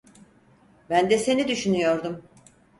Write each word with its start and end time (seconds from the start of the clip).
Ben 0.89 1.09
de 1.09 1.17
seni 1.17 1.47
düşünüyordum. 1.47 2.23